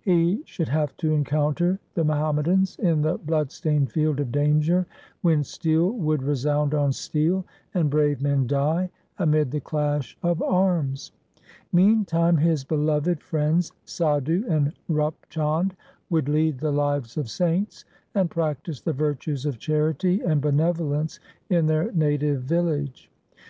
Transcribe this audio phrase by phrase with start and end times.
[0.00, 4.86] He should have to encounter the Muhammadans in the blood stained field of danger,
[5.20, 11.12] when steel would resound on steel and brave men die amid the clash of arms.
[11.70, 15.76] Meantime his beloved friends Sadhu and Rup Chand
[16.08, 21.20] would lead the lives of saints, and practise the virtues of charity and benevolence
[21.50, 23.10] in their native village.